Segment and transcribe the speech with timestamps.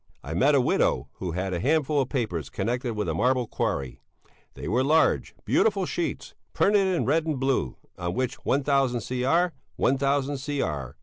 [0.23, 3.99] I met a widow who had a handful of papers connected with a marble quarry;
[4.55, 10.37] they were large, beautiful sheets, printed in red and blue, on which 1000 Cr., 1000
[10.43, 10.95] Cr.